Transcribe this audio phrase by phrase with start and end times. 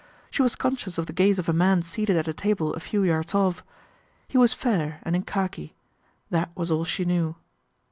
[0.31, 3.03] She was conscious of the gaze of a man seated at a table a few
[3.03, 3.63] yards off.
[4.27, 5.75] He was fair and in khaki.
[6.31, 7.35] That was all she knew.